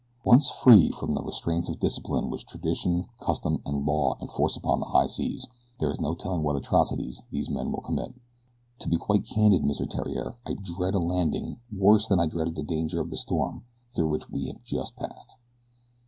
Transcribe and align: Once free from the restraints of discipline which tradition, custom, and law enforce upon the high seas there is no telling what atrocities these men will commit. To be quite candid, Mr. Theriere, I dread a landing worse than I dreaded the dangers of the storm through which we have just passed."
Once 0.23 0.49
free 0.49 0.89
from 0.89 1.11
the 1.13 1.21
restraints 1.21 1.69
of 1.69 1.79
discipline 1.79 2.31
which 2.31 2.43
tradition, 2.47 3.05
custom, 3.19 3.61
and 3.67 3.85
law 3.85 4.17
enforce 4.19 4.57
upon 4.57 4.79
the 4.79 4.87
high 4.87 5.05
seas 5.05 5.47
there 5.77 5.91
is 5.91 6.01
no 6.01 6.15
telling 6.15 6.41
what 6.41 6.55
atrocities 6.55 7.21
these 7.29 7.51
men 7.51 7.71
will 7.71 7.81
commit. 7.81 8.15
To 8.79 8.89
be 8.89 8.97
quite 8.97 9.27
candid, 9.27 9.61
Mr. 9.61 9.87
Theriere, 9.87 10.37
I 10.47 10.53
dread 10.53 10.95
a 10.95 10.99
landing 10.99 11.57
worse 11.71 12.07
than 12.07 12.19
I 12.19 12.25
dreaded 12.25 12.55
the 12.55 12.63
dangers 12.63 12.99
of 12.99 13.11
the 13.11 13.15
storm 13.15 13.63
through 13.93 14.09
which 14.09 14.27
we 14.31 14.47
have 14.47 14.63
just 14.63 14.95
passed." 14.95 15.35